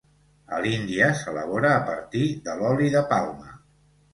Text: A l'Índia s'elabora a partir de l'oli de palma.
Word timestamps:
A 0.55 0.61
l'Índia 0.65 1.09
s'elabora 1.19 1.73
a 1.75 1.83
partir 1.91 2.25
de 2.49 2.59
l'oli 2.63 2.91
de 2.99 3.05
palma. 3.13 3.55